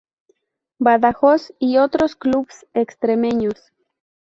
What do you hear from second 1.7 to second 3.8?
otros clubs extremeños.